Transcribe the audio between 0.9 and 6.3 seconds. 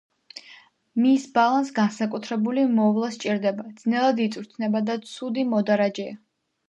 მის ბალანს განსაკუთრებული მოვლა სჭირდება, ძნელად იწვრთნება და ცუდი მოდარაჯეა.